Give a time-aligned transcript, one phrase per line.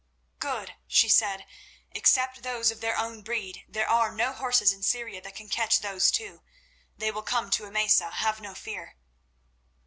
[0.39, 1.45] "Good," she said.
[1.91, 5.79] "Except those of their own breed, there are no horses in Syria that can catch
[5.81, 6.41] those two.
[6.97, 8.95] They will come to Emesa, have no fear."